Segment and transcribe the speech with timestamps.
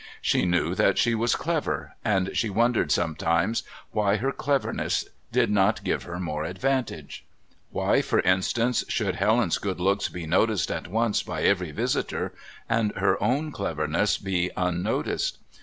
[0.19, 3.61] She knew that she was clever, and she wondered sometimes
[3.91, 7.23] why her cleverness did not give her more advantage.
[7.69, 12.33] Why, for instance, should Helen's good looks be noticed at once by every visitor
[12.67, 15.37] and her own cleverness be unnoticed?